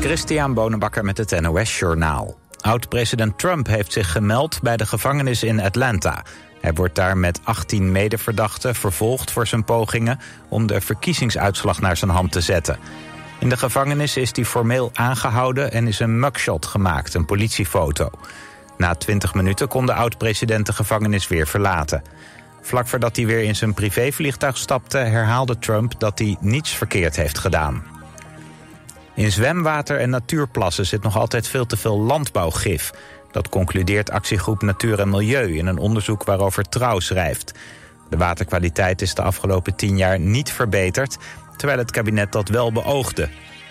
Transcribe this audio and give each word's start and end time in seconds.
Christian 0.00 0.54
Bonenbakker 0.54 1.04
met 1.04 1.18
het 1.18 1.40
NOS 1.40 1.78
Journaal. 1.78 2.38
Oud-president 2.60 3.38
Trump 3.38 3.66
heeft 3.66 3.92
zich 3.92 4.12
gemeld 4.12 4.62
bij 4.62 4.76
de 4.76 4.86
gevangenis 4.86 5.42
in 5.42 5.60
Atlanta. 5.60 6.24
Hij 6.60 6.72
wordt 6.72 6.94
daar 6.94 7.18
met 7.18 7.40
18 7.44 7.92
medeverdachten 7.92 8.74
vervolgd 8.74 9.30
voor 9.30 9.46
zijn 9.46 9.64
pogingen... 9.64 10.18
om 10.48 10.66
de 10.66 10.80
verkiezingsuitslag 10.80 11.80
naar 11.80 11.96
zijn 11.96 12.10
hand 12.10 12.32
te 12.32 12.40
zetten. 12.40 12.78
In 13.38 13.48
de 13.48 13.56
gevangenis 13.56 14.16
is 14.16 14.30
hij 14.32 14.44
formeel 14.44 14.90
aangehouden 14.94 15.72
en 15.72 15.86
is 15.86 16.00
een 16.00 16.20
mugshot 16.20 16.66
gemaakt, 16.66 17.14
een 17.14 17.26
politiefoto. 17.26 18.10
Na 18.76 18.94
20 18.94 19.34
minuten 19.34 19.68
kon 19.68 19.86
de 19.86 19.94
oud-president 19.94 20.66
de 20.66 20.72
gevangenis 20.72 21.28
weer 21.28 21.46
verlaten. 21.46 22.02
Vlak 22.60 22.88
voordat 22.88 23.16
hij 23.16 23.26
weer 23.26 23.42
in 23.42 23.56
zijn 23.56 23.74
privévliegtuig 23.74 24.56
stapte... 24.56 24.98
herhaalde 24.98 25.58
Trump 25.58 26.00
dat 26.00 26.18
hij 26.18 26.36
niets 26.40 26.70
verkeerd 26.70 27.16
heeft 27.16 27.38
gedaan. 27.38 27.89
In 29.20 29.32
zwemwater 29.32 29.98
en 29.98 30.10
natuurplassen 30.10 30.86
zit 30.86 31.02
nog 31.02 31.16
altijd 31.16 31.48
veel 31.48 31.66
te 31.66 31.76
veel 31.76 32.00
landbouwgif. 32.00 32.90
Dat 33.30 33.48
concludeert 33.48 34.10
actiegroep 34.10 34.62
Natuur 34.62 35.00
en 35.00 35.08
Milieu 35.08 35.56
in 35.56 35.66
een 35.66 35.78
onderzoek 35.78 36.24
waarover 36.24 36.68
Trouw 36.68 37.00
schrijft. 37.00 37.54
De 38.10 38.16
waterkwaliteit 38.16 39.02
is 39.02 39.14
de 39.14 39.22
afgelopen 39.22 39.76
tien 39.76 39.96
jaar 39.96 40.20
niet 40.20 40.52
verbeterd... 40.52 41.16
terwijl 41.56 41.78
het 41.78 41.90
kabinet 41.90 42.32
dat 42.32 42.48
wel 42.48 42.72
beoogde. 42.72 43.28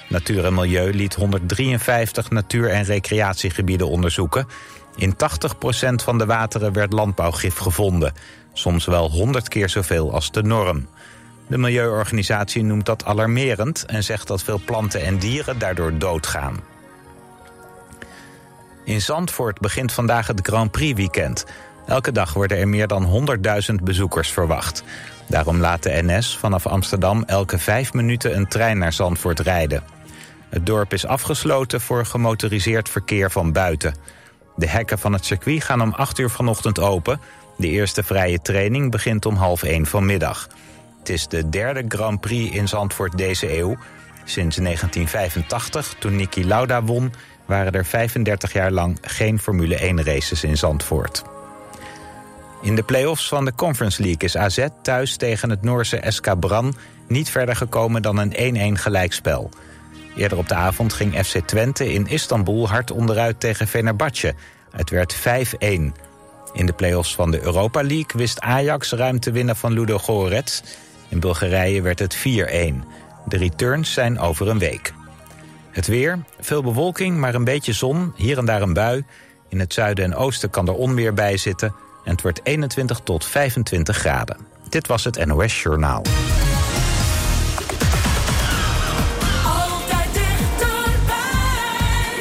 Natuur 0.10 0.46
en 0.46 0.54
Milieu 0.54 0.94
liet 0.94 1.16
153 1.16 2.30
natuur- 2.30 2.70
en 2.70 2.84
recreatiegebieden 2.84 3.90
onderzoeken. 3.90 4.48
In 4.96 5.14
80% 5.14 5.16
van 6.04 6.18
de 6.18 6.26
wateren 6.26 6.74
werd 6.74 6.94
landbouwgif 6.94 7.58
gevonden. 7.58 8.14
Soms 8.54 8.86
wel 8.86 9.12
100 9.12 9.48
keer 9.48 9.70
zoveel 9.70 10.14
als 10.14 10.32
de 10.32 10.44
norm. 10.44 10.88
De 11.50 11.58
milieuorganisatie 11.58 12.64
noemt 12.64 12.86
dat 12.86 13.06
alarmerend 13.06 13.86
en 13.86 14.04
zegt 14.04 14.28
dat 14.28 14.44
veel 14.44 14.62
planten 14.66 15.02
en 15.02 15.18
dieren 15.18 15.60
daardoor 15.60 15.98
doodgaan. 15.98 16.60
In 18.84 19.02
Zandvoort 19.02 19.60
begint 19.60 19.92
vandaag 19.92 20.28
het 20.28 20.40
Grand 20.44 20.72
Prix 20.72 20.96
weekend. 20.96 21.46
Elke 21.86 22.12
dag 22.12 22.34
worden 22.34 22.58
er 22.58 22.68
meer 22.68 22.88
dan 22.88 23.28
100.000 23.72 23.76
bezoekers 23.84 24.32
verwacht. 24.32 24.84
Daarom 25.28 25.60
laat 25.60 25.84
de 25.84 26.02
NS 26.04 26.38
vanaf 26.38 26.68
Amsterdam 26.68 27.24
elke 27.26 27.60
vijf 27.60 27.94
minuten 27.94 28.36
een 28.36 28.48
trein 28.48 28.78
naar 28.78 28.94
Zandvoort 28.94 29.40
rijden. 29.40 29.84
Het 30.50 30.66
dorp 30.66 30.94
is 30.94 31.06
afgesloten 31.06 31.82
voor 31.82 32.06
gemotoriseerd 32.06 32.90
verkeer 32.90 33.32
van 33.32 33.52
buiten. 33.52 33.96
De 34.56 34.68
hekken 34.68 35.00
van 35.00 35.14
het 35.14 35.26
circuit 35.26 35.64
gaan 35.64 35.82
om 35.82 35.94
8 35.94 36.20
uur 36.20 36.30
vanochtend 36.30 36.80
open. 36.80 37.20
De 37.58 37.68
eerste 37.68 38.04
vrije 38.04 38.42
training 38.42 38.92
begint 38.92 39.26
om 39.26 39.36
half 39.36 39.64
1 39.64 39.86
vanmiddag. 39.86 40.48
Is 41.10 41.28
de 41.28 41.50
derde 41.50 41.84
Grand 41.88 42.20
Prix 42.20 42.56
in 42.56 42.68
Zandvoort 42.68 43.18
deze 43.18 43.58
eeuw. 43.58 43.78
Sinds 44.24 44.56
1985, 44.56 45.96
toen 46.00 46.16
Niki 46.16 46.46
Lauda 46.46 46.84
won... 46.84 47.14
waren 47.46 47.72
er 47.72 47.86
35 47.86 48.54
jaar 48.54 48.72
lang 48.72 48.98
geen 49.02 49.40
Formule 49.40 49.76
1 49.76 50.04
races 50.04 50.44
in 50.44 50.58
Zandvoort. 50.58 51.24
In 52.62 52.76
de 52.76 52.84
play-offs 52.84 53.28
van 53.28 53.46
de 53.46 53.54
Conference 53.56 54.02
League 54.02 54.22
is 54.22 54.38
AZ 54.38 54.68
thuis 54.82 55.16
tegen 55.16 55.50
het 55.50 55.62
Noorse 55.62 56.04
SK 56.08 56.40
Bran... 56.40 56.76
niet 57.08 57.30
verder 57.30 57.56
gekomen 57.56 58.02
dan 58.02 58.18
een 58.18 58.76
1-1 58.78 58.80
gelijkspel. 58.80 59.50
Eerder 60.16 60.38
op 60.38 60.48
de 60.48 60.56
avond 60.56 60.94
ging 60.94 61.26
FC 61.26 61.38
Twente 61.38 61.94
in 61.94 62.08
Istanbul 62.08 62.70
hard 62.70 62.92
onderuit 62.92 63.40
tegen 63.40 63.68
Fenerbahce. 63.68 64.34
Het 64.72 64.90
werd 64.90 65.16
5-1. 65.16 65.20
In 66.54 66.66
de 66.66 66.74
play-offs 66.74 67.16
van 67.16 67.32
de 67.32 67.42
Europa 67.42 67.82
League 67.82 68.12
wist 68.14 68.40
Ajax 68.40 68.92
ruim 68.92 69.20
te 69.20 69.32
winnen 69.32 69.56
van 69.56 69.74
Ludo 69.74 69.98
Gorets... 69.98 70.64
In 71.10 71.20
Bulgarije 71.20 71.82
werd 71.82 72.00
het 72.00 72.18
4-1. 72.18 72.22
De 73.26 73.38
returns 73.38 73.94
zijn 73.94 74.20
over 74.20 74.48
een 74.48 74.60
week. 74.60 74.94
Het 75.72 75.88
weer, 75.88 76.20
veel 76.40 76.64
bewolking, 76.64 77.18
maar 77.18 77.36
een 77.36 77.44
beetje 77.44 77.74
zon, 77.74 78.14
hier 78.16 78.38
en 78.38 78.46
daar 78.46 78.62
een 78.62 78.74
bui. 78.74 79.04
In 79.50 79.60
het 79.60 79.74
zuiden 79.74 80.06
en 80.06 80.16
oosten 80.16 80.50
kan 80.50 80.68
er 80.68 80.74
onweer 80.74 81.14
bij 81.14 81.38
zitten... 81.38 81.76
en 82.04 82.12
het 82.12 82.22
wordt 82.22 82.40
21 82.44 83.00
tot 83.04 83.26
25 83.26 83.98
graden. 83.98 84.38
Dit 84.70 84.88
was 84.88 85.04
het 85.04 85.26
NOS 85.26 85.62
Journaal. 85.62 86.04
Altijd 89.46 90.14
dichterbij. 90.14 91.20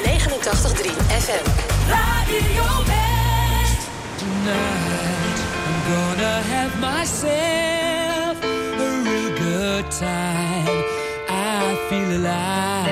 89.3 0.05 0.91
FM. 1.09 1.50
Radio 1.88 2.84
West. 2.87 3.88
Tonight 4.16 5.38
I'm 5.66 5.94
gonna 5.94 6.41
have 6.41 6.78
myself 6.78 7.88
time. 9.91 10.84
I 11.28 11.87
feel 11.88 12.19
alive. 12.19 12.88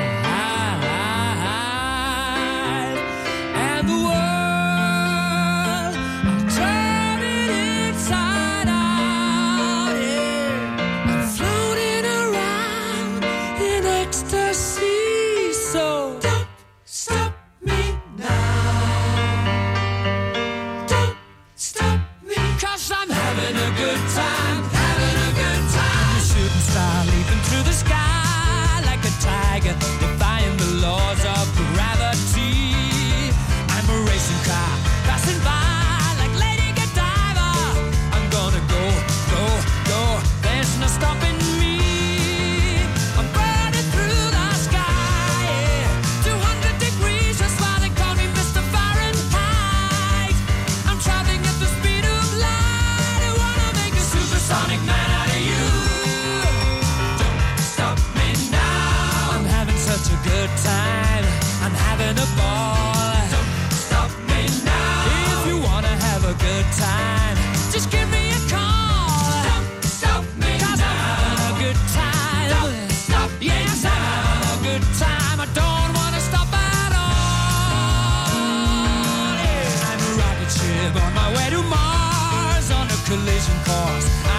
consolation 83.16 83.64
cost. 83.64 84.35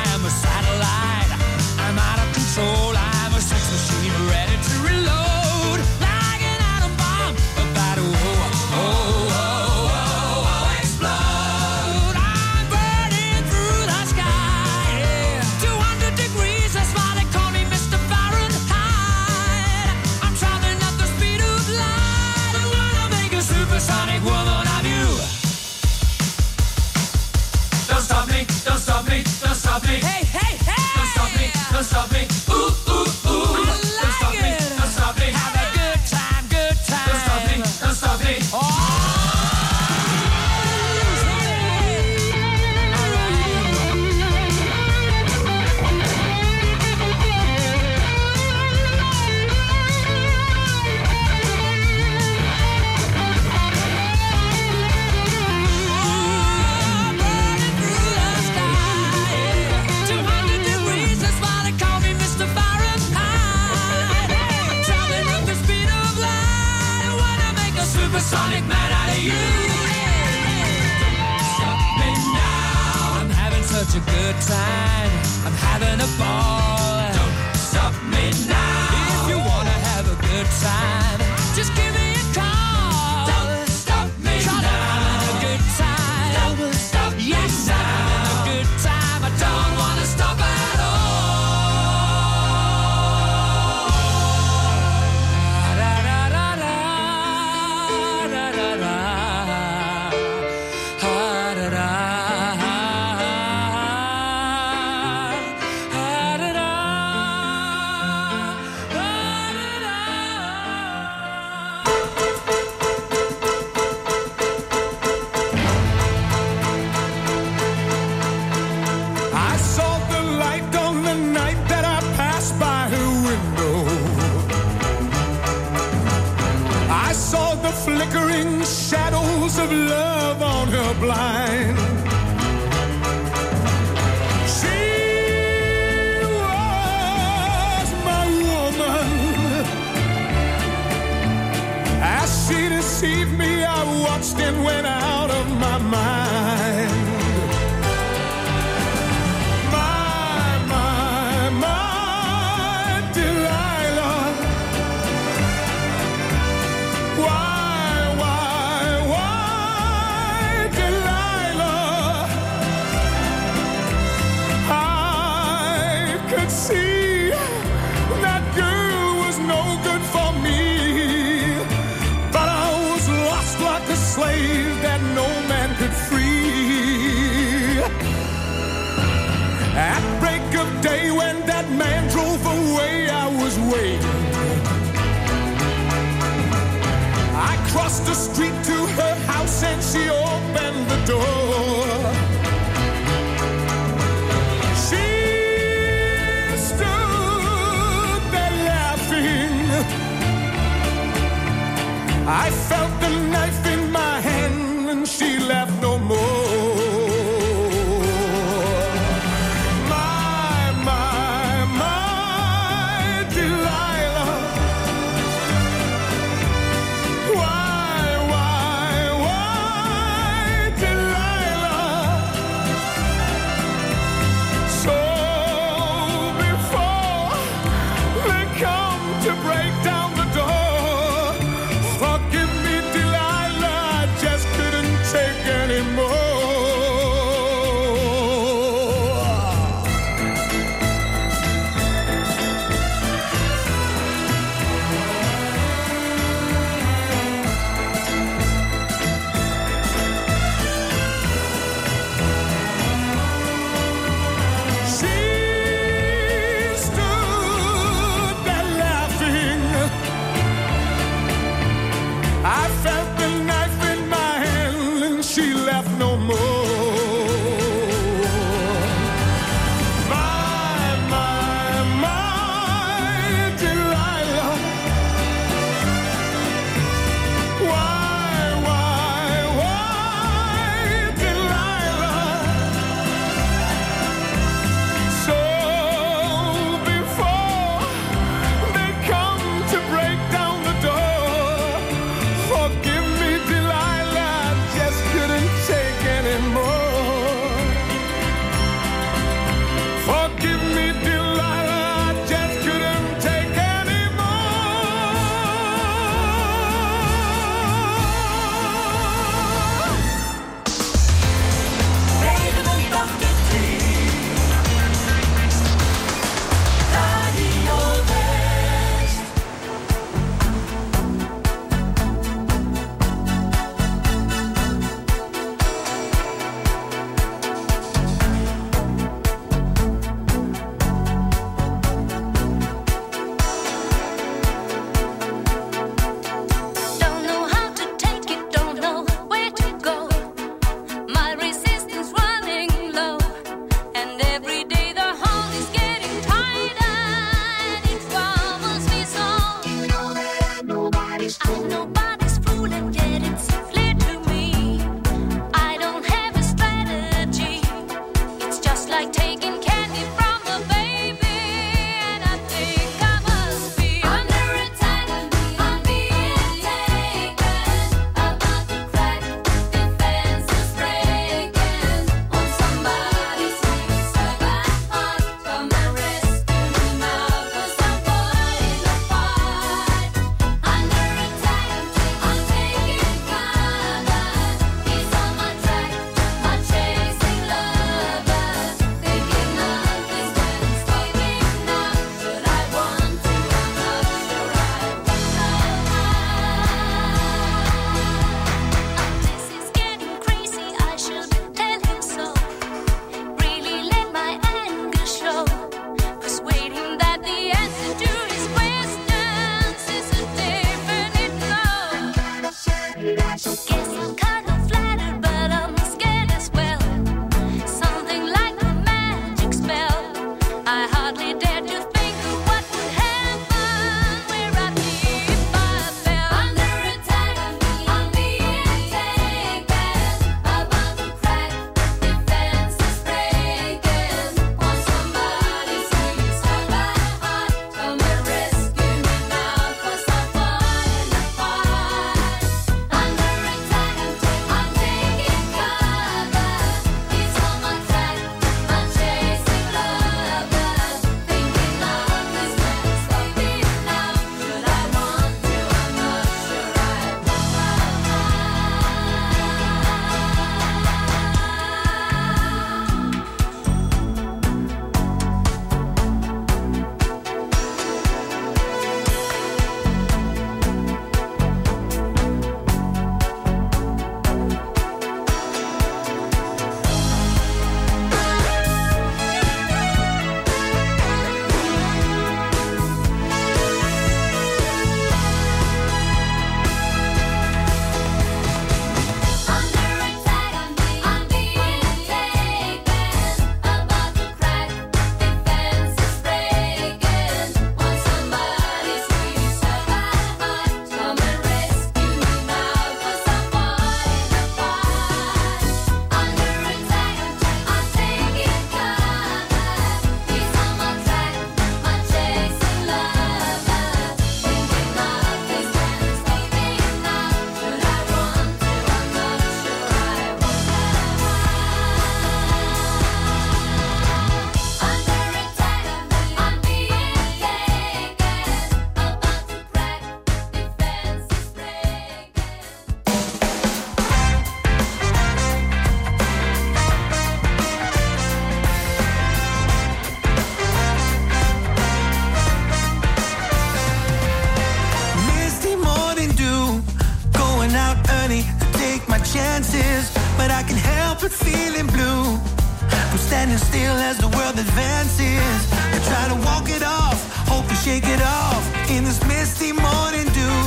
Standing 553.48 553.58
still 553.58 553.96
as 553.98 554.18
the 554.18 554.28
world 554.28 554.60
advances. 554.60 555.72
I 555.72 556.00
try 556.10 556.28
to 556.34 556.36
walk 556.46 556.70
it 556.70 556.84
off, 556.84 557.20
hope 557.48 557.68
to 557.68 557.76
shake 557.76 558.06
it 558.06 558.22
off 558.22 558.64
in 558.90 559.04
this 559.04 559.24
misty 559.28 559.72
morning 559.72 560.28
dew. 560.36 560.60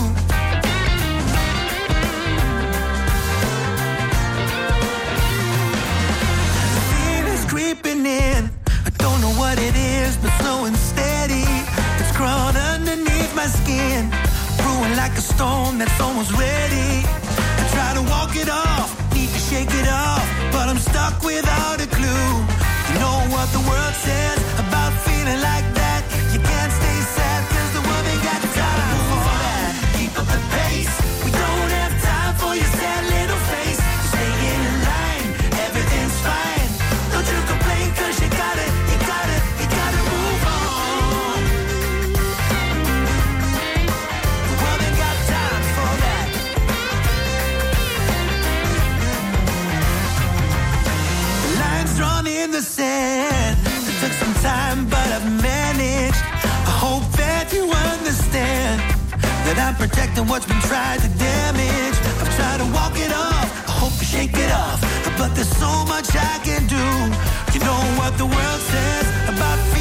The 6.74 6.82
feeling's 6.90 7.44
creeping 7.44 8.06
in. 8.06 8.50
I 8.86 8.90
don't 8.96 9.20
know 9.20 9.34
what 9.36 9.58
it 9.58 9.76
is, 9.76 10.16
but 10.16 10.30
slow 10.40 10.64
and 10.64 10.76
steady. 10.76 11.44
It's 12.00 12.12
crawled 12.16 12.56
underneath 12.56 13.34
my 13.34 13.46
skin, 13.46 14.10
brewing 14.58 14.96
like 14.96 15.12
a 15.12 15.24
storm 15.32 15.78
that's 15.78 16.00
almost 16.00 16.32
ready. 16.32 17.04
I 17.60 17.64
try 17.76 17.90
to 17.94 18.02
walk 18.08 18.36
it 18.36 18.48
off, 18.48 18.88
need 19.14 19.28
to 19.28 19.38
shake 19.38 19.72
it 19.74 19.88
off, 19.88 20.24
but 20.52 20.68
I'm 20.68 20.78
stuck 20.78 21.22
without 21.22 21.80
a 21.80 21.86
clue. 21.86 22.69
You 22.90 22.98
know 22.98 23.20
what 23.30 23.48
the 23.52 23.60
world 23.60 23.94
says 23.94 24.38
about 24.58 24.92
feeling 25.04 25.40
like 25.40 25.74
that? 25.74 25.79
I'm 59.60 59.74
protecting 59.74 60.26
what's 60.26 60.46
been 60.46 60.60
tried 60.62 61.00
to 61.00 61.08
damage. 61.18 61.96
I've 62.20 62.34
tried 62.36 62.58
to 62.58 62.68
walk 62.72 62.96
it 62.96 63.12
off. 63.12 63.48
I 63.68 63.72
hope 63.82 63.92
to 63.98 64.04
shake 64.04 64.34
it 64.34 64.50
off, 64.50 64.80
but 65.18 65.34
there's 65.34 65.54
so 65.56 65.72
much 65.84 66.08
I 66.16 66.40
can 66.42 66.66
do. 66.66 66.86
You 67.52 67.60
know 67.60 67.80
what 68.00 68.16
the 68.16 68.26
world 68.26 68.60
says 68.72 69.06
about 69.28 69.58
feeling 69.68 69.79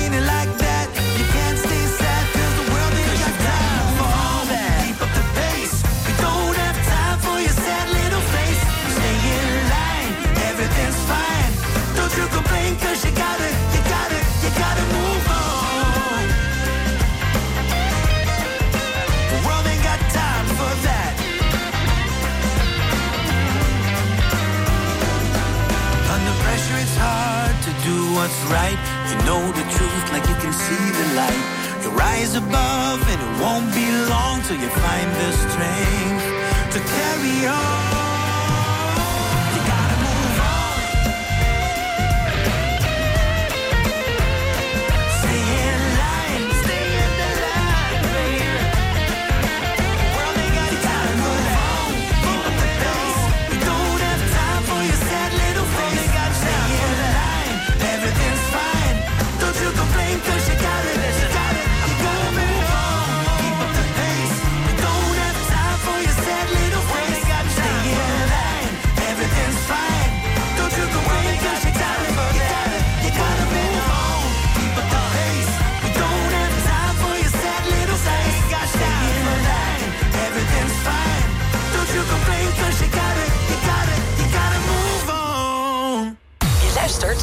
what's 28.19 28.41
right. 28.51 28.79
You 29.09 29.15
know 29.27 29.41
the 29.59 29.65
truth 29.75 30.05
like 30.11 30.27
you 30.27 30.35
can 30.43 30.51
see 30.51 30.85
the 30.99 31.07
light. 31.15 31.45
You 31.83 31.89
rise 31.91 32.35
above, 32.35 32.99
and 33.11 33.19
it 33.25 33.33
won't 33.41 33.69
be 33.73 33.87
long 34.11 34.41
till 34.43 34.59
you 34.63 34.69
find 34.83 35.09
the 35.21 35.29
strength 35.43 36.25
to 36.73 36.79
carry 36.79 37.47
on. 37.47 37.98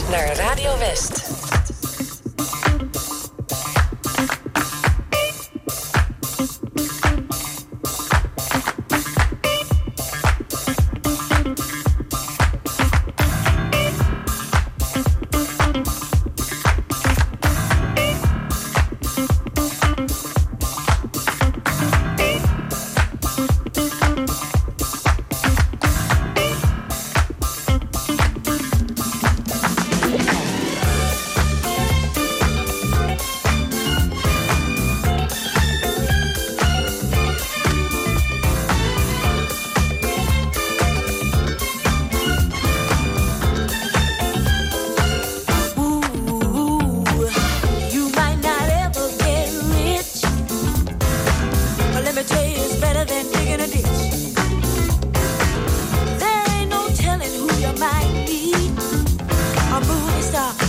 Naar 0.09 0.37
Radio 0.37 0.79
West. 0.79 1.15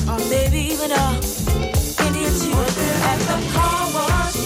Or 0.09 0.19
maybe 0.29 0.59
even 0.73 0.91
a 0.91 1.05
Indian 2.05 2.33
at 3.09 3.19
the 3.29 3.37
car 3.53 3.81
wash, 3.95 4.37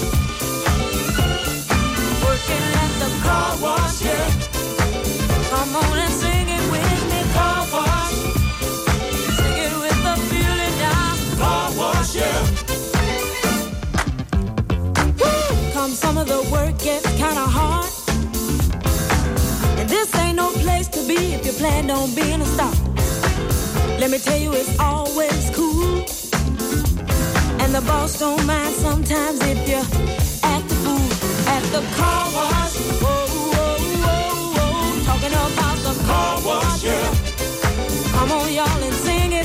working 2.26 2.66
at 2.84 2.92
the 3.02 3.10
car 3.24 3.52
wash. 3.64 4.02
Yeah, 4.02 4.28
come 5.50 5.76
on 5.76 5.98
and 6.00 6.14
sing 6.22 6.48
it 6.50 6.66
with 6.74 7.02
me, 7.12 7.22
car 7.34 7.64
wash. 7.72 8.18
Sing 9.38 9.58
it 9.66 9.74
with 9.84 10.00
the 10.08 10.16
feeling. 10.30 10.76
Car 11.40 11.68
wash, 11.80 12.16
yeah. 12.16 12.42
Come 15.74 15.92
some 15.92 16.18
of 16.18 16.28
the 16.28 16.42
work 16.52 16.78
gets 16.78 17.08
kinda 17.16 17.48
hard. 17.58 17.90
And 19.80 19.88
this 19.90 20.14
ain't 20.16 20.36
no 20.36 20.50
place 20.64 20.88
to 20.90 21.02
be 21.08 21.34
if 21.36 21.46
you 21.46 21.54
plan 21.54 21.90
on 21.90 22.14
being 22.16 22.42
a 22.42 22.46
star. 22.46 22.81
Let 24.02 24.10
me 24.10 24.18
tell 24.18 24.36
you, 24.40 24.52
it's 24.54 24.80
always 24.80 25.52
cool. 25.52 26.00
And 27.62 27.72
the 27.72 27.84
boss 27.86 28.18
don't 28.18 28.44
mind 28.48 28.74
sometimes 28.74 29.40
if 29.44 29.70
you 29.70 29.78
act 30.42 30.68
the 30.70 30.76
fool 30.82 31.08
at 31.48 31.62
the 31.70 31.82
car 31.96 32.26
wash. 32.34 32.78
Whoa, 32.98 33.28
whoa, 33.54 33.78
whoa, 34.02 34.58
whoa. 34.58 35.06
Talking 35.06 35.36
about 35.46 35.78
the 35.86 35.94
car 36.08 36.42
wash, 36.44 36.84
yeah. 36.84 37.14
Come 38.14 38.32
on, 38.32 38.52
y'all, 38.52 38.84
and 38.84 38.96
sing 39.06 39.34
it 39.34 39.41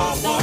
Oh, 0.00 0.37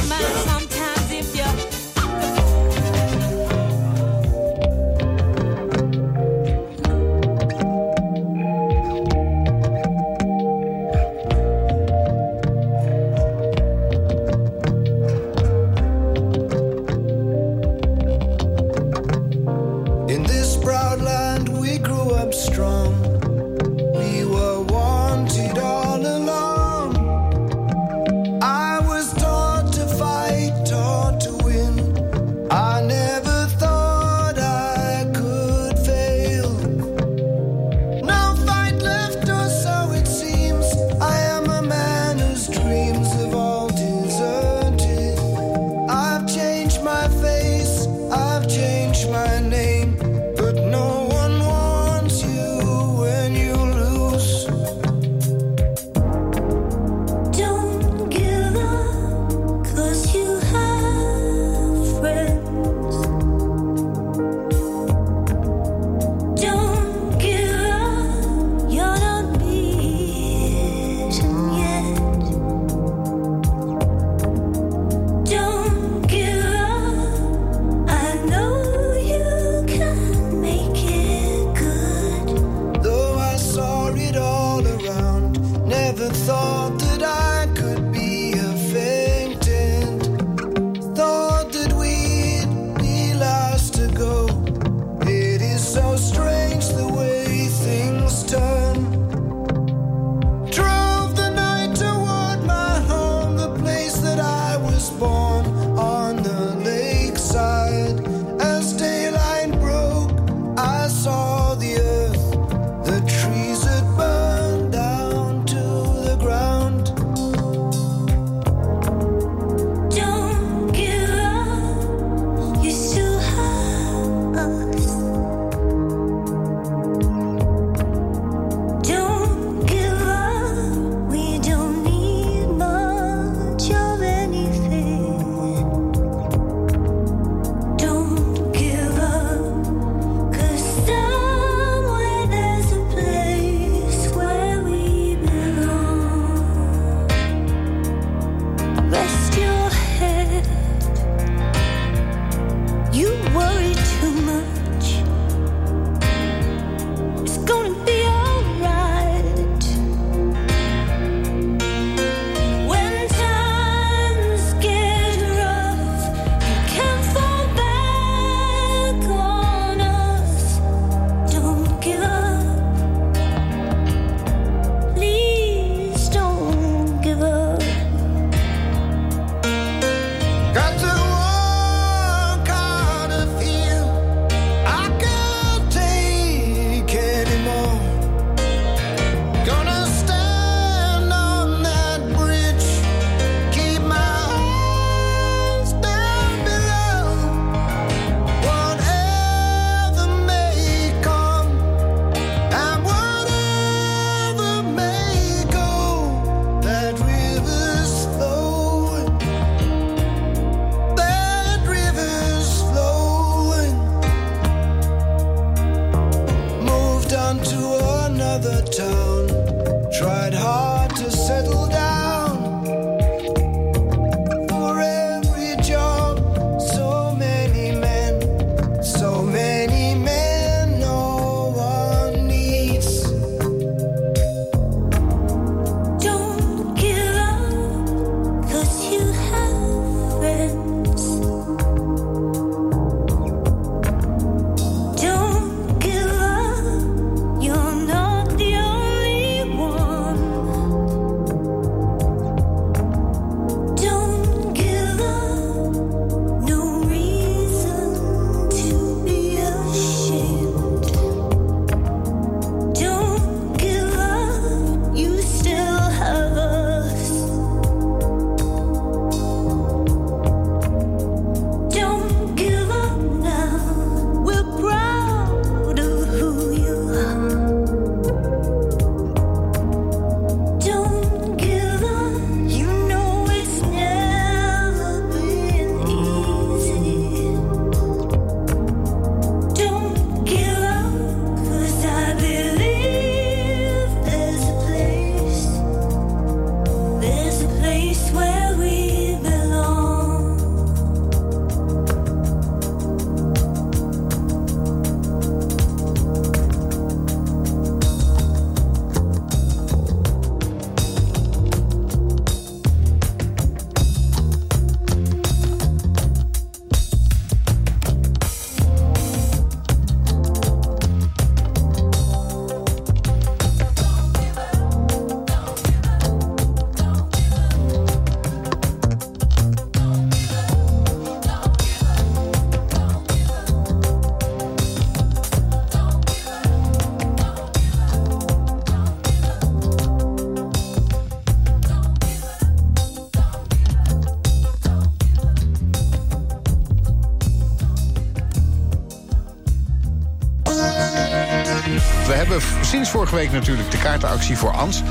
sinds 352.85 352.99
vorige 352.99 353.15
week 353.15 353.31
natuurlijk 353.31 353.71
de 353.71 353.77
kaartenactie 353.77 354.37
voor 354.37 354.51
Ans. 354.51 354.83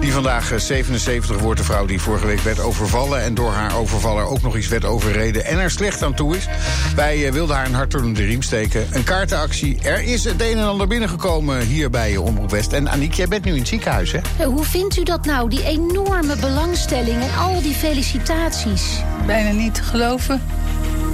Die 0.00 0.12
vandaag 0.12 0.52
eh, 0.52 0.58
77 0.58 1.38
wordt. 1.38 1.58
De 1.58 1.64
vrouw 1.64 1.86
die 1.86 2.00
vorige 2.00 2.26
week 2.26 2.40
werd 2.40 2.60
overvallen... 2.60 3.22
en 3.22 3.34
door 3.34 3.52
haar 3.52 3.76
overvaller 3.76 4.24
ook 4.24 4.42
nog 4.42 4.56
eens 4.56 4.68
werd 4.68 4.84
overreden... 4.84 5.44
en 5.44 5.58
er 5.58 5.70
slecht 5.70 6.02
aan 6.02 6.14
toe 6.14 6.36
is. 6.36 6.48
Wij 6.94 7.26
eh, 7.26 7.32
wilden 7.32 7.56
haar 7.56 7.66
een 7.66 7.74
hart 7.74 7.94
onder 7.94 8.14
de 8.14 8.24
riem 8.24 8.42
steken. 8.42 8.86
Een 8.90 9.04
kaartenactie. 9.04 9.78
Er 9.82 10.02
is 10.02 10.24
het 10.24 10.40
een 10.40 10.58
en 10.58 10.66
ander 10.66 10.86
binnengekomen 10.86 11.60
hier 11.60 11.90
bij 11.90 12.12
eh, 12.12 12.24
Omroep 12.24 12.50
West. 12.50 12.72
En 12.72 12.90
Aniek, 12.90 13.14
jij 13.14 13.28
bent 13.28 13.44
nu 13.44 13.52
in 13.52 13.58
het 13.58 13.68
ziekenhuis, 13.68 14.12
hè? 14.12 14.20
Eh, 14.38 14.46
Hoe 14.46 14.64
vindt 14.64 14.96
u 14.96 15.02
dat 15.02 15.24
nou, 15.24 15.48
die 15.48 15.64
enorme 15.64 16.36
belangstelling 16.36 17.22
en 17.22 17.36
al 17.38 17.62
die 17.62 17.74
felicitaties? 17.74 18.82
bijna 19.26 19.50
niet 19.50 19.74
te 19.74 19.82
geloven. 19.82 20.42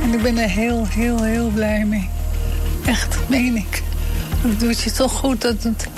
En 0.03 0.12
ik 0.12 0.22
ben 0.22 0.38
er 0.38 0.48
heel, 0.48 0.87
heel, 0.88 1.22
heel 1.22 1.48
blij 1.48 1.85
mee. 1.85 2.09
Echt, 2.85 3.18
meen 3.27 3.57
ik. 3.57 3.83
Het 4.40 4.61
doet 4.61 4.81
je 4.81 4.92
toch 4.92 5.12
goed 5.12 5.40
dat 5.40 5.62
het 5.62 5.88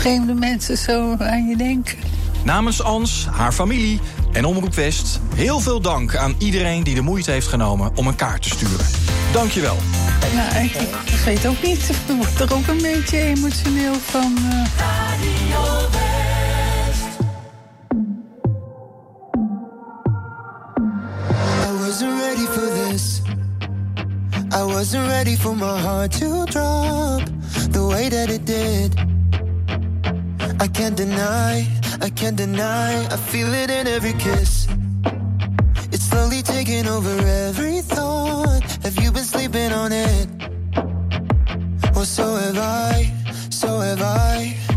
vreemde 0.00 0.34
mensen 0.34 0.76
zo 0.78 1.14
aan 1.18 1.46
je 1.48 1.56
denken. 1.56 1.98
Namens 2.44 2.82
Ans, 2.82 3.26
haar 3.30 3.52
familie 3.52 4.00
en 4.32 4.44
Omroep 4.44 4.74
West... 4.74 5.20
heel 5.34 5.60
veel 5.60 5.80
dank 5.80 6.16
aan 6.16 6.34
iedereen 6.38 6.82
die 6.84 6.94
de 6.94 7.00
moeite 7.00 7.30
heeft 7.30 7.46
genomen 7.46 7.96
om 7.96 8.06
een 8.06 8.14
kaart 8.14 8.42
te 8.42 8.48
sturen. 8.48 8.86
Dankjewel. 9.32 9.76
Nou, 10.34 10.64
ik, 10.64 10.72
ik 11.04 11.20
weet 11.24 11.46
ook 11.46 11.62
niet. 11.62 11.88
Ik 11.88 12.16
word 12.16 12.40
er 12.40 12.54
ook 12.54 12.66
een 12.66 12.82
beetje 12.82 13.18
emotioneel 13.18 13.94
van. 13.94 14.36
eh. 14.50 14.68
I 21.66 21.72
wasn't 21.84 22.20
ready 22.20 22.46
for 22.46 22.68
this. 22.88 23.20
I 24.52 24.62
wasn't 24.64 25.06
ready 25.08 25.36
for 25.36 25.56
my 25.56 25.78
heart 25.80 26.12
to 26.18 26.44
drop 26.44 27.22
the 27.70 27.82
way 27.82 28.08
that 28.08 28.30
it 28.30 28.46
did. 28.46 28.94
I 30.60 30.68
can't 30.68 30.94
deny, 30.94 31.66
I 32.02 32.10
can't 32.10 32.36
deny, 32.36 33.06
I 33.06 33.16
feel 33.16 33.50
it 33.54 33.70
in 33.70 33.86
every 33.86 34.12
kiss. 34.12 34.68
It's 35.90 36.02
slowly 36.02 36.42
taking 36.42 36.86
over 36.86 37.08
every 37.48 37.80
thought. 37.80 38.62
Have 38.82 39.02
you 39.02 39.10
been 39.10 39.24
sleeping 39.24 39.72
on 39.72 39.90
it? 39.90 40.28
Well, 41.94 42.04
so 42.04 42.34
have 42.36 42.58
I, 42.58 43.10
so 43.48 43.78
have 43.78 44.02
I. 44.02 44.69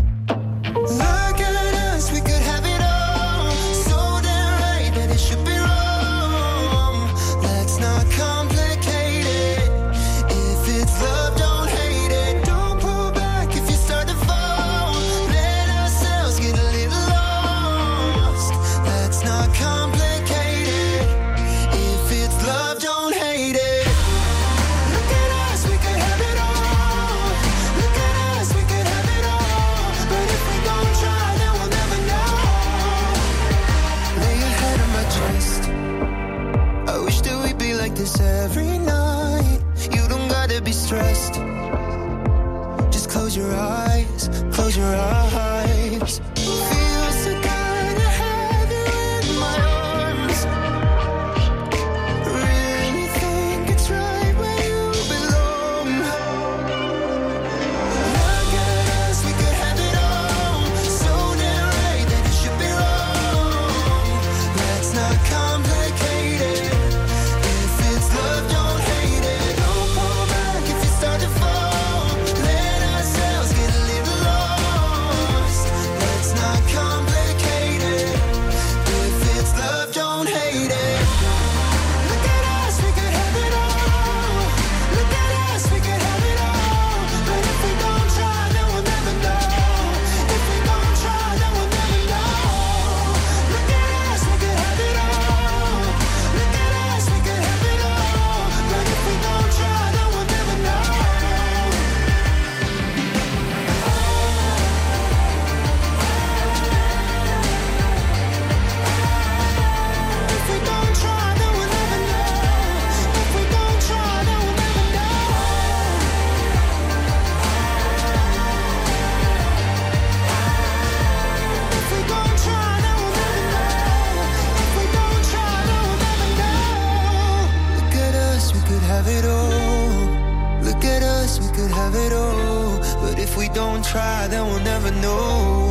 then 134.34 134.46
we'll 134.48 134.58
never 134.58 134.90
know. 134.90 135.63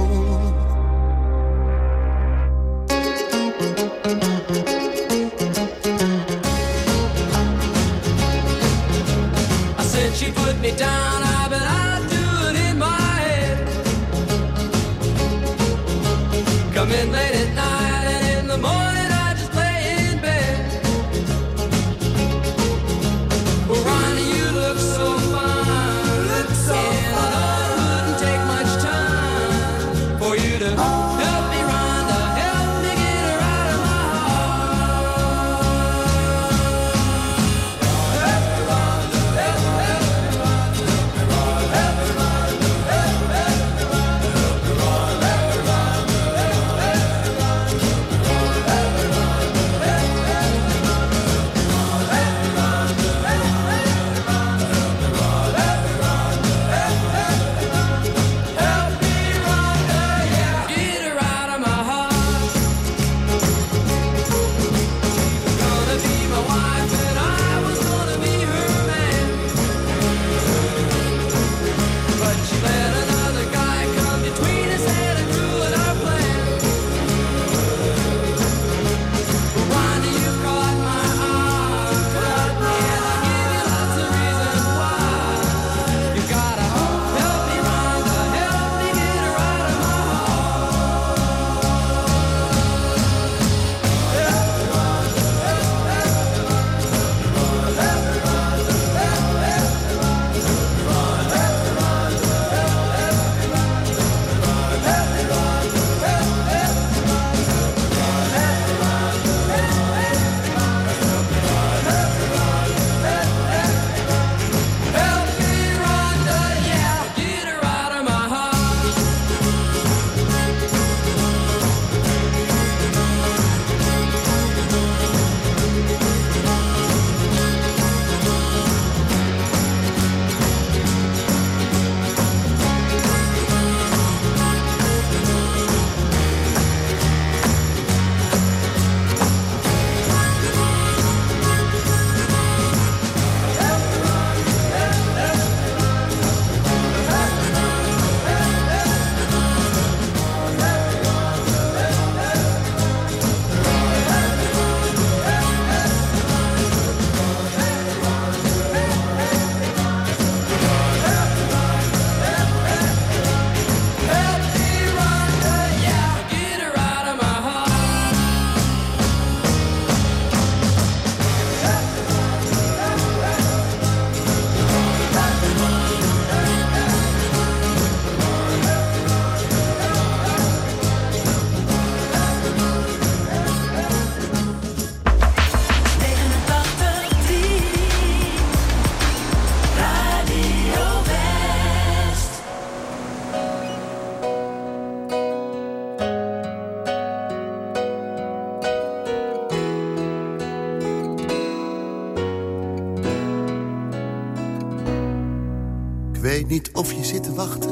Niet 206.54 206.72
of 206.74 206.94
je 206.94 207.04
zit 207.04 207.24
te 207.24 207.34
wachten 207.34 207.72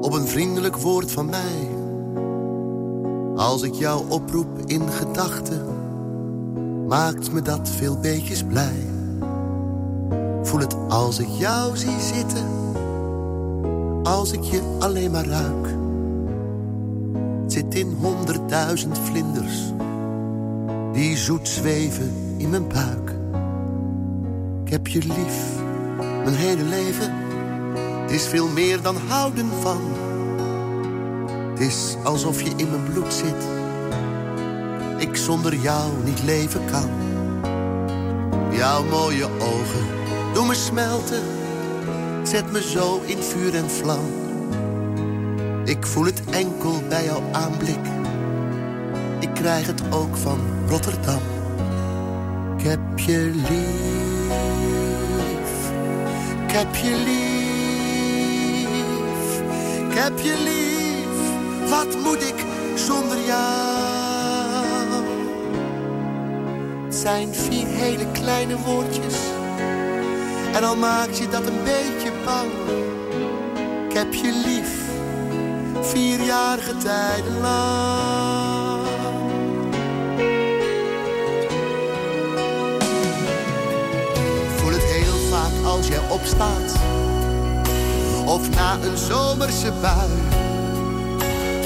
op 0.00 0.12
een 0.12 0.26
vriendelijk 0.26 0.76
woord 0.76 1.12
van 1.12 1.26
mij. 1.26 1.68
Als 3.36 3.62
ik 3.62 3.74
jou 3.74 4.04
oproep 4.08 4.58
in 4.64 4.88
gedachten, 4.90 5.64
maakt 6.86 7.32
me 7.32 7.42
dat 7.42 7.68
veel 7.68 7.98
beetjes 7.98 8.42
blij. 8.42 8.86
Voel 10.42 10.60
het 10.60 10.76
als 10.88 11.18
ik 11.18 11.28
jou 11.28 11.76
zie 11.76 12.00
zitten, 12.00 12.46
als 14.02 14.32
ik 14.32 14.42
je 14.42 14.76
alleen 14.78 15.10
maar 15.10 15.26
ruik. 15.26 15.76
Zit 17.46 17.74
in 17.74 17.96
honderdduizend 18.00 18.98
vlinders, 18.98 19.72
die 20.92 21.16
zoet 21.16 21.48
zweven 21.48 22.12
in 22.36 22.50
mijn 22.50 22.68
buik. 22.68 23.14
Ik 24.64 24.70
heb 24.70 24.86
je 24.86 24.98
lief, 24.98 25.55
mijn 26.26 26.38
hele 26.38 26.62
leven. 26.62 27.12
Is 28.08 28.26
veel 28.26 28.48
meer 28.48 28.82
dan 28.82 28.96
houden 29.08 29.50
van. 29.60 29.80
Het 31.50 31.60
is 31.60 31.96
alsof 32.04 32.42
je 32.42 32.50
in 32.56 32.70
mijn 32.70 32.92
bloed 32.92 33.12
zit. 33.12 33.46
Ik 34.98 35.16
zonder 35.16 35.54
jou 35.54 35.92
niet 36.04 36.22
leven 36.22 36.60
kan. 36.70 36.90
Jouw 38.50 38.84
mooie 38.84 39.24
ogen 39.24 39.86
doen 40.32 40.46
me 40.46 40.54
smelten. 40.54 41.22
Zet 42.22 42.52
me 42.52 42.62
zo 42.62 43.02
in 43.04 43.22
vuur 43.22 43.54
en 43.54 43.70
vlam. 43.70 44.04
Ik 45.64 45.86
voel 45.86 46.04
het 46.04 46.22
enkel 46.30 46.82
bij 46.88 47.04
jouw 47.04 47.22
aanblik. 47.32 47.86
Ik 49.20 49.34
krijg 49.34 49.66
het 49.66 49.82
ook 49.90 50.16
van 50.16 50.38
Rotterdam. 50.68 51.20
Ik 52.56 52.64
heb 52.64 52.98
je 52.98 53.30
lief. 53.34 54.85
Heb 56.56 56.74
je 56.74 56.94
lief. 57.06 58.68
Ik 59.88 59.94
heb 59.98 60.18
je 60.18 60.34
lief. 60.44 61.16
Wat 61.70 62.02
moet 62.02 62.22
ik 62.22 62.44
zonder 62.74 63.24
jou? 63.26 65.04
Het 66.84 66.94
zijn 66.94 67.34
vier 67.34 67.66
hele 67.66 68.10
kleine 68.12 68.56
woordjes. 68.58 69.14
En 70.54 70.64
al 70.64 70.76
maakt 70.76 71.18
je 71.18 71.28
dat 71.28 71.46
een 71.46 71.62
beetje 71.64 72.12
bang. 72.24 72.50
Ik 73.88 73.96
heb 73.96 74.14
je 74.14 74.42
lief. 74.46 74.84
Vierjarige 75.80 76.76
tijden 76.76 77.40
lang. 77.40 78.25
Opstaat. 86.16 86.72
Of 88.24 88.50
na 88.50 88.78
een 88.82 88.96
zomerse 88.96 89.72
bui. 89.80 90.10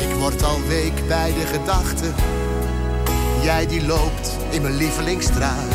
Ik 0.09 0.15
word 0.19 0.43
al 0.43 0.61
week 0.69 1.07
bij 1.09 1.33
de 1.33 1.47
gedachte. 1.47 2.11
Jij 3.43 3.67
die 3.67 3.87
loopt 3.87 4.37
in 4.51 4.63
mijn 4.63 4.77
lievelingstrui. 4.77 5.69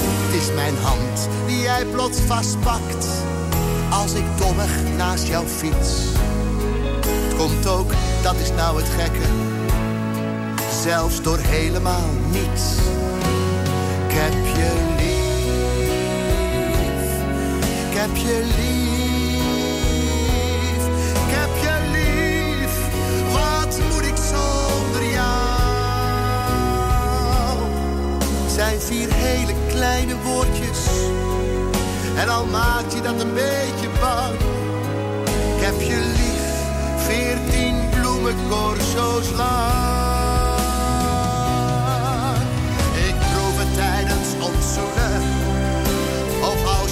Het 0.00 0.42
is 0.42 0.54
mijn 0.54 0.74
hand 0.82 1.28
die 1.46 1.60
jij 1.60 1.84
plots 1.84 2.18
vastpakt. 2.20 3.06
Als 3.90 4.12
ik 4.12 4.24
dommig 4.38 4.70
naast 4.96 5.26
jou 5.26 5.46
fiets. 5.46 6.04
Komt 7.36 7.66
ook, 7.66 7.92
dat 8.22 8.34
is 8.34 8.50
nou 8.56 8.76
het 8.76 8.88
gekke. 8.88 9.28
Zelfs 10.82 11.22
door 11.22 11.38
helemaal 11.38 12.08
niets. 12.30 12.62
Ik 14.08 14.16
heb 14.16 14.56
je 14.56 14.99
heb 18.10 18.18
je 18.22 18.42
lief. 18.56 20.02
Ik 21.14 21.32
heb 21.36 21.50
je 21.62 21.74
lief. 21.92 22.74
Wat 23.32 23.80
moet 23.92 24.06
ik 24.06 24.16
zonder 24.16 25.04
jou? 25.12 25.48
Zijn 28.48 28.80
vier 28.80 29.08
hele 29.12 29.52
kleine 29.68 30.14
woordjes. 30.24 30.86
En 32.16 32.28
al 32.28 32.46
maakt 32.46 32.92
je 32.92 33.00
dat 33.00 33.20
een 33.20 33.34
beetje 33.34 33.88
bang. 34.00 34.34
Ik 35.56 35.64
heb 35.64 35.80
je 35.80 35.96
lief. 35.96 36.48
Veertien 36.96 37.88
bloemencorso's 37.90 39.30
lang. 39.36 39.99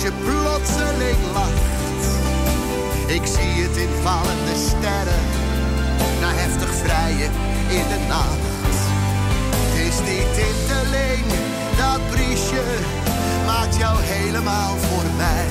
Je 0.09 0.14
plotseling 0.25 1.23
lacht. 1.33 2.05
Ik 3.07 3.25
zie 3.35 3.62
het 3.64 3.77
in 3.77 3.93
vallende 4.03 4.57
sterren. 4.68 5.24
Na 6.20 6.30
heftig 6.43 6.72
vrijen 6.85 7.32
in 7.78 7.87
de 7.93 8.01
nacht. 8.09 8.47
Het 9.72 9.76
is 9.89 9.97
te 10.68 10.80
leen, 10.95 11.28
dat 11.80 12.01
briesje 12.11 12.64
maakt 13.47 13.76
jou 13.76 13.97
helemaal 14.01 14.74
voor 14.87 15.09
mij. 15.16 15.51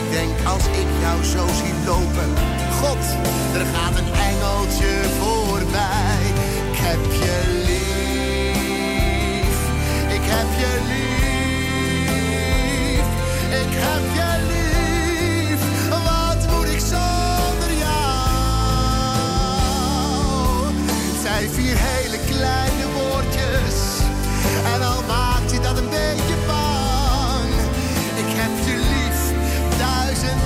Ik 0.00 0.06
denk 0.16 0.32
als 0.52 0.64
ik 0.82 0.88
jou 1.04 1.18
zo 1.34 1.44
zie 1.60 1.74
lopen, 1.86 2.30
God, 2.80 3.02
er 3.58 3.66
gaat 3.74 3.94
een 4.00 4.12
engeltje 4.30 4.92
voorbij. 5.18 6.22
Ik 6.70 6.78
heb 6.88 7.04
je 7.22 7.36
lief, 7.68 9.58
ik 10.16 10.24
heb 10.34 10.48
je 10.62 10.72
lief, 10.90 11.11
ik 13.60 13.72
heb 13.84 14.04
je 14.18 14.30
lief. 14.52 15.60
Wat 15.88 16.40
moet 16.50 16.68
ik 16.68 16.80
zonder 16.94 17.72
jou? 17.84 18.12
Zijn 21.22 21.50
vier 21.50 21.76
hele 21.78 22.18
kleine 22.30 22.86
woordjes. 22.96 23.76
En 24.74 24.80
al 24.82 25.02
maakt 25.02 25.50
je 25.52 25.60
dat 25.60 25.78
een 25.78 25.88
beetje 25.88 26.36
bang. 26.46 27.52
Ik 28.22 28.30
heb 28.40 28.54
je 28.66 28.76
lief, 28.92 29.20
duizend 29.78 30.42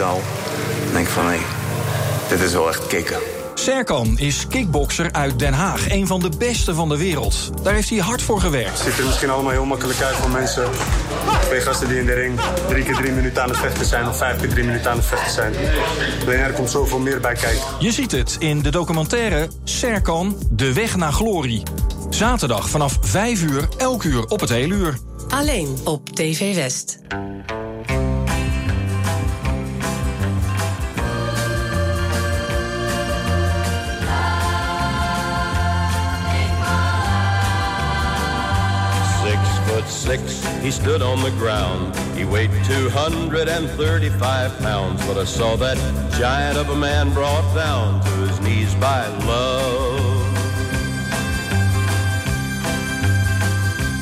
zaal. 0.00 0.20
Dan 0.84 0.92
denk 0.92 1.06
ik 1.06 1.12
van, 1.12 1.26
hé, 1.26 1.38
dit 2.28 2.40
is 2.40 2.52
wel 2.52 2.68
echt 2.68 2.86
kicken. 2.86 3.18
Serkan 3.54 4.18
is 4.18 4.46
kickbokser 4.46 5.12
uit 5.12 5.38
Den 5.38 5.52
Haag, 5.52 5.90
een 5.90 6.06
van 6.06 6.20
de 6.20 6.28
beste 6.38 6.74
van 6.74 6.88
de 6.88 6.96
wereld. 6.96 7.50
Daar 7.62 7.74
heeft 7.74 7.90
hij 7.90 7.98
hard 7.98 8.22
voor 8.22 8.40
gewerkt. 8.40 8.70
Het 8.70 8.78
ziet 8.78 8.98
er 8.98 9.04
misschien 9.04 9.30
allemaal 9.30 9.52
heel 9.52 9.64
makkelijk 9.64 10.00
uit 10.00 10.16
voor 10.16 10.30
mensen. 10.30 10.68
Twee 11.42 11.60
gasten 11.60 11.88
die 11.88 11.98
in 11.98 12.06
de 12.06 12.12
ring 12.12 12.40
drie 12.68 12.84
keer 12.84 12.94
drie 12.94 13.12
minuten 13.12 13.42
aan 13.42 13.48
het 13.48 13.58
vechten 13.58 13.86
zijn... 13.86 14.08
of 14.08 14.16
vijf 14.16 14.40
keer 14.40 14.48
drie 14.48 14.64
minuten 14.64 14.90
aan 14.90 14.96
het 14.96 15.06
vechten 15.06 15.32
zijn. 15.32 15.54
Alleen 16.22 16.38
er 16.38 16.52
komt 16.52 16.70
zoveel 16.70 16.98
meer 16.98 17.20
bij 17.20 17.34
kijken. 17.34 17.62
Je 17.78 17.92
ziet 17.92 18.12
het 18.12 18.36
in 18.38 18.62
de 18.62 18.70
documentaire 18.70 19.48
Serkan, 19.64 20.36
De 20.50 20.72
Weg 20.72 20.96
naar 20.96 21.12
Glorie. 21.12 21.62
Zaterdag 22.10 22.68
vanaf 22.68 22.98
5 23.00 23.42
uur, 23.42 23.68
elk 23.78 24.02
uur 24.02 24.24
op 24.24 24.40
het 24.40 24.50
hele 24.50 24.74
uur. 24.74 24.98
Alleen 25.28 25.78
op 25.84 26.08
TV 26.08 26.54
West. 26.54 26.98
Six, 40.16 40.44
he 40.60 40.72
stood 40.72 41.02
on 41.02 41.22
the 41.22 41.30
ground. 41.42 41.94
He 42.18 42.24
weighed 42.24 42.50
235 42.64 44.58
pounds, 44.58 45.06
but 45.06 45.16
I 45.16 45.24
saw 45.24 45.54
that 45.56 45.78
giant 46.18 46.58
of 46.58 46.68
a 46.70 46.74
man 46.74 47.14
brought 47.14 47.48
down 47.54 48.02
to 48.06 48.10
his 48.26 48.40
knees 48.40 48.74
by 48.74 49.06
love. 49.32 50.00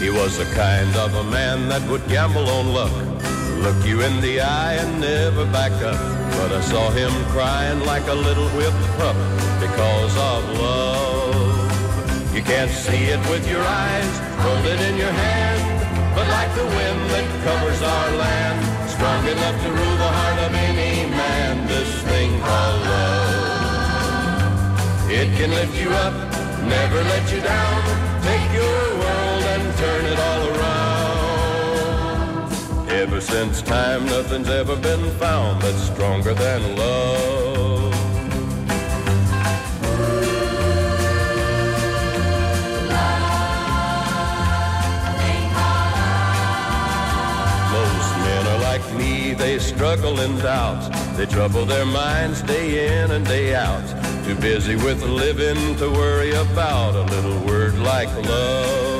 He 0.00 0.08
was 0.08 0.38
the 0.38 0.48
kind 0.54 0.96
of 0.96 1.14
a 1.14 1.24
man 1.24 1.68
that 1.68 1.82
would 1.90 2.04
gamble 2.08 2.48
on 2.58 2.72
luck, 2.72 2.94
look 3.64 3.78
you 3.84 4.00
in 4.00 4.22
the 4.22 4.40
eye 4.40 4.76
and 4.82 5.00
never 5.02 5.44
back 5.58 5.72
up. 5.90 6.00
But 6.38 6.52
I 6.52 6.62
saw 6.62 6.88
him 6.90 7.12
crying 7.36 7.80
like 7.80 8.06
a 8.08 8.14
little 8.14 8.48
whipped 8.56 8.86
pup 8.98 9.18
because 9.60 10.14
of 10.30 10.40
love. 10.58 12.34
You 12.34 12.42
can't 12.42 12.70
see 12.70 13.04
it 13.14 13.20
with 13.28 13.44
your 13.50 13.62
eyes, 13.62 14.14
hold 14.44 14.64
it 14.64 14.80
in 14.88 14.96
your 14.96 15.12
hand. 15.12 15.87
But 16.18 16.26
like 16.30 16.52
the 16.56 16.66
wind 16.66 17.00
that 17.14 17.26
covers 17.46 17.80
our 17.80 18.10
land, 18.16 18.58
strong 18.90 19.22
enough 19.28 19.56
to 19.62 19.70
rule 19.70 19.98
the 20.04 20.12
heart 20.18 20.38
of 20.46 20.52
any 20.52 21.06
man, 21.08 21.64
this 21.68 22.02
thing 22.10 22.40
called 22.40 22.82
love. 22.90 24.18
It 25.08 25.28
can 25.38 25.50
lift 25.52 25.76
you 25.80 25.90
up, 25.90 26.14
never 26.66 27.04
let 27.04 27.30
you 27.32 27.40
down, 27.40 27.82
take 28.28 28.52
your 28.52 28.80
world 29.02 29.42
and 29.54 29.62
turn 29.78 30.04
it 30.12 30.18
all 30.28 30.42
around. 30.54 31.70
Ever 32.90 33.20
since 33.20 33.62
time, 33.62 34.04
nothing's 34.06 34.50
ever 34.50 34.74
been 34.74 35.08
found 35.20 35.62
that's 35.62 35.84
stronger 35.84 36.34
than 36.34 36.74
love. 36.74 37.97
They 49.38 49.58
struggle 49.58 50.20
in 50.20 50.36
doubt. 50.38 50.90
They 51.16 51.26
trouble 51.26 51.64
their 51.64 51.86
minds 51.86 52.42
day 52.42 53.02
in 53.02 53.12
and 53.12 53.24
day 53.24 53.54
out. 53.54 53.86
Too 54.24 54.34
busy 54.34 54.74
with 54.76 55.02
living 55.02 55.76
to 55.76 55.88
worry 55.88 56.32
about 56.32 56.94
a 56.94 57.04
little 57.14 57.38
word 57.46 57.78
like 57.78 58.12
love. 58.26 58.98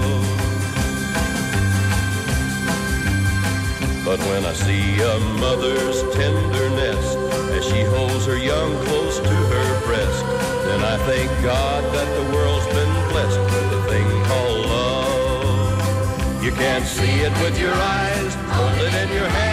But 4.05 4.21
when 4.21 4.45
I 4.47 4.55
see 4.55 5.03
a 5.03 5.19
mother's 5.39 6.01
tenderness 6.15 7.05
as 7.57 7.65
she 7.67 7.83
holds 7.83 8.25
her 8.27 8.39
young 8.39 8.73
close 8.87 9.19
to 9.19 9.35
her 9.53 9.85
breast, 9.85 10.25
then 10.67 10.81
I 10.83 10.97
thank 11.05 11.31
God 11.43 11.83
that 11.93 12.09
the 12.17 12.33
world's 12.35 12.67
been 12.67 12.95
blessed 13.11 13.41
with 13.53 13.79
a 13.81 13.83
thing 13.91 14.09
called 14.25 14.67
love. 14.67 16.45
You 16.45 16.53
can't 16.53 16.87
see 16.87 17.21
it 17.27 17.33
with 17.43 17.61
your 17.61 17.75
eyes, 17.75 18.35
hold 18.57 18.79
it 18.87 18.95
in 18.95 19.09
your 19.15 19.29
hand, 19.29 19.48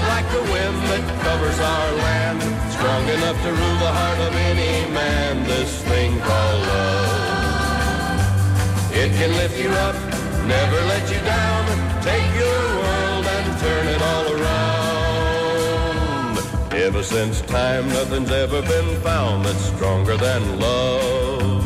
but 0.00 0.08
like 0.08 0.28
the 0.32 0.42
wind 0.52 0.76
that 0.90 1.04
covers 1.22 1.58
our 1.60 1.92
land, 2.06 2.40
strong 2.72 3.08
enough 3.08 3.38
to 3.42 3.50
rule 3.50 3.78
the 3.84 3.92
heart 4.00 4.18
of 4.20 4.34
any 4.34 4.88
man, 4.92 5.44
this 5.44 5.82
thing 5.84 6.18
called 6.20 6.62
love. 6.72 8.20
It 8.92 9.12
can 9.18 9.32
lift 9.36 9.58
you 9.58 9.70
up, 9.70 9.94
never 10.46 10.80
let 10.92 11.10
you 11.12 11.20
down, 11.20 11.64
take 12.02 12.34
your 12.34 12.62
world 12.80 13.26
and 13.36 13.58
turn 13.60 13.88
it 13.94 14.02
all 14.10 14.26
around. 14.36 14.78
Ever 16.72 17.02
since 17.02 17.42
time, 17.42 17.88
nothing's 17.88 18.30
ever 18.30 18.62
been 18.62 19.00
found 19.02 19.44
that's 19.44 19.64
stronger 19.74 20.16
than 20.16 20.60
love. 20.60 21.64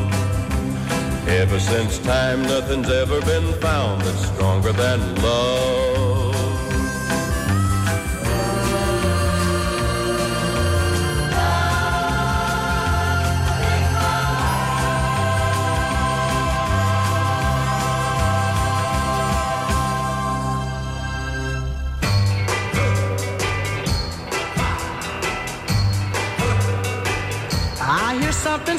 Ever 1.29 1.61
since 1.61 1.99
time, 1.99 2.43
nothing's 2.43 2.91
ever 2.91 3.21
been 3.21 3.53
found 3.61 4.03
that's 4.03 4.27
stronger 4.27 4.73
than 4.73 5.15
love. 5.23 5.94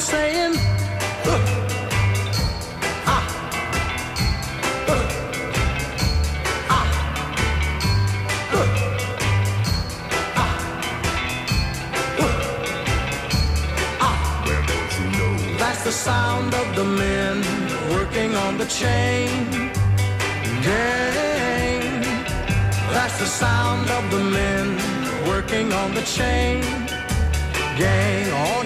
saying, 0.00 0.54
"Huh, 1.24 1.40
ah, 3.06 3.24
ah, 4.88 5.04
ah, 6.70 6.86
huh, 8.52 8.66
ah." 10.36 10.54
That's 15.58 15.84
the 15.84 15.92
sound 15.92 16.54
of 16.54 16.76
the 16.76 16.84
men 16.84 17.42
working 17.90 18.34
on 18.34 18.58
the 18.58 18.66
chain 18.66 19.28
gang. 20.62 22.02
That's 22.92 23.18
the 23.18 23.26
sound 23.26 23.90
of 23.90 24.10
the 24.10 24.22
men 24.38 24.66
working 25.26 25.72
on 25.72 25.94
the 25.94 26.02
chain 26.02 26.62
gang. 27.78 28.32
All 28.32 28.65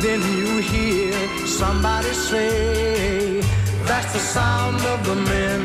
Then 0.00 0.22
you 0.38 0.62
hear 0.62 1.12
somebody 1.46 2.12
say, 2.12 3.40
That's 3.84 4.12
the 4.14 4.18
sound 4.18 4.80
of 4.86 5.04
the 5.04 5.14
men 5.14 5.60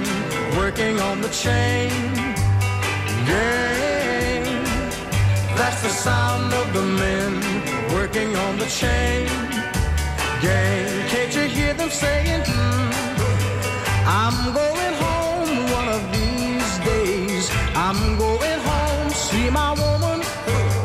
working 0.58 1.00
on 1.00 1.22
the 1.22 1.30
chain 1.30 1.90
gang. 3.26 4.64
That's 5.56 5.82
the 5.82 5.94
sound 6.08 6.54
of 6.54 6.74
the 6.74 6.84
men 6.84 7.32
working 7.94 8.36
on 8.36 8.58
the 8.60 8.66
chain 8.68 9.28
gang. 10.42 11.08
Can't 11.12 11.34
you 11.38 11.46
hear 11.58 11.74
them 11.74 11.90
saying, 11.90 12.42
"Hmm, 12.46 12.90
I'm 14.22 14.38
going 14.62 14.94
home 15.06 15.52
one 15.80 15.88
of 15.98 16.04
these 16.16 16.72
days. 16.92 17.46
I'm 17.86 18.00
going 18.18 18.60
home, 18.70 19.10
see 19.10 19.50
my 19.50 19.72
woman 19.84 20.20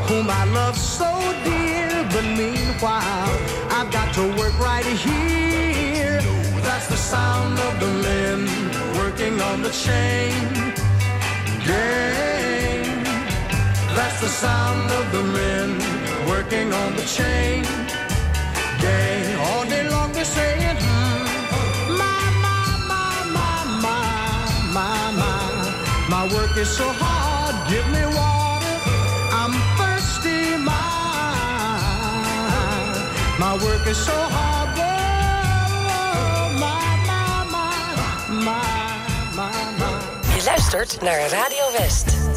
whom 0.08 0.26
I 0.30 0.44
love 0.58 0.76
so 0.76 1.10
dear. 1.44 1.88
But 2.12 2.26
meanwhile, 2.40 3.29
to 4.20 4.26
work 4.40 4.56
right 4.60 4.84
here. 4.84 6.20
That's 6.66 6.88
the 6.88 7.00
sound 7.12 7.58
of 7.58 7.72
the 7.80 7.90
men 8.06 8.38
working 9.00 9.40
on 9.40 9.62
the 9.62 9.70
chain 9.70 10.32
gang. 11.68 13.04
That's 13.96 14.18
the 14.20 14.32
sound 14.44 14.90
of 14.98 15.04
the 15.16 15.24
men 15.38 15.68
working 16.32 16.68
on 16.82 16.90
the 17.00 17.06
chain 17.16 17.62
gang. 18.84 19.38
All 19.48 19.64
day 19.64 19.88
long 19.88 20.12
they're 20.12 20.32
saying, 20.40 20.76
hmm, 20.84 21.96
my, 22.02 22.20
my, 22.44 22.62
my, 22.92 23.12
my, 23.38 23.58
my, 23.86 24.02
my, 24.76 24.96
my. 25.22 25.40
My 26.14 26.24
work 26.34 26.54
is 26.58 26.68
so 26.68 26.86
hard, 27.02 27.54
give 27.72 27.86
me 27.94 28.04
water. 28.16 28.49
My 33.40 33.54
work 33.54 33.86
is 33.86 33.96
so 33.96 34.12
hard, 34.12 34.68
whoa, 34.76 36.58
my, 36.58 36.84
my, 37.08 37.44
my, 37.54 37.72
my, 38.28 38.60
my, 39.34 39.78
my. 39.78 40.36
Je 40.36 40.44
luistert 40.44 41.00
naar 41.00 41.20
Radio 41.20 41.72
West. 41.78 42.29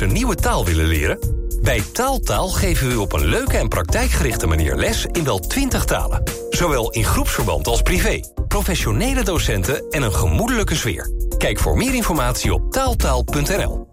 Een 0.00 0.12
nieuwe 0.12 0.34
taal 0.34 0.64
willen 0.64 0.86
leren? 0.86 1.18
Bij 1.62 1.82
Taaltaal 1.92 2.48
geven 2.48 2.88
we 2.88 2.92
u 2.92 2.96
op 2.96 3.12
een 3.12 3.24
leuke 3.24 3.56
en 3.56 3.68
praktijkgerichte 3.68 4.46
manier 4.46 4.76
les 4.76 5.06
in 5.06 5.24
wel 5.24 5.38
20 5.38 5.84
talen. 5.84 6.22
Zowel 6.50 6.90
in 6.90 7.04
groepsverband 7.04 7.66
als 7.66 7.82
privé. 7.82 8.20
Professionele 8.48 9.24
docenten 9.24 9.90
en 9.90 10.02
een 10.02 10.14
gemoedelijke 10.14 10.74
sfeer. 10.74 11.10
Kijk 11.38 11.58
voor 11.58 11.76
meer 11.76 11.94
informatie 11.94 12.54
op 12.54 12.72
taaltaal.nl. 12.72 13.88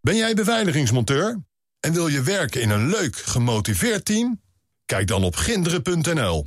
Ben 0.00 0.16
jij 0.16 0.34
beveiligingsmonteur? 0.34 1.42
En 1.80 1.92
wil 1.92 2.06
je 2.06 2.22
werken 2.22 2.60
in 2.60 2.70
een 2.70 2.88
leuk, 2.88 3.16
gemotiveerd 3.16 4.04
team? 4.04 4.40
Kijk 4.86 5.06
dan 5.06 5.24
op 5.24 5.36
ginderen.nl. 5.36 6.44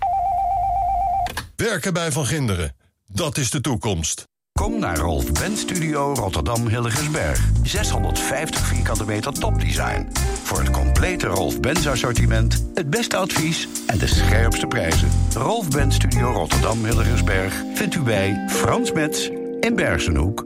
Werken 1.55 1.93
bij 1.93 2.11
Van 2.11 2.25
Ginderen, 2.25 2.75
dat 3.07 3.37
is 3.37 3.49
de 3.49 3.61
toekomst. 3.61 4.23
Kom 4.59 4.79
naar 4.79 4.97
Rolf 4.97 5.31
Benz 5.31 5.59
Studio 5.59 6.13
Rotterdam 6.13 6.67
Hilligensberg. 6.67 7.49
650 7.63 8.65
vierkante 8.65 9.05
meter 9.05 9.33
topdesign. 9.33 10.07
Voor 10.43 10.59
het 10.59 10.69
complete 10.69 11.27
Rolf 11.27 11.59
Benz 11.59 11.87
assortiment, 11.87 12.65
het 12.73 12.89
beste 12.89 13.17
advies 13.17 13.67
en 13.87 13.97
de 13.97 14.07
scherpste 14.07 14.67
prijzen. 14.67 15.09
Rolf 15.33 15.69
Benz 15.69 15.95
Studio 15.95 16.31
Rotterdam 16.31 16.85
Hilligensberg 16.85 17.63
vindt 17.73 17.95
u 17.95 18.01
bij 18.01 18.45
Frans 18.49 18.91
Metz 18.91 19.29
in 19.59 19.75
Bergenhoek. 19.75 20.45